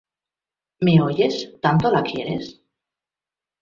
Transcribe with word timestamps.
¿me 0.79 0.99
oyes?¿ 0.99 1.51
tanto 1.61 1.91
la 1.91 2.01
quieres? 2.01 2.59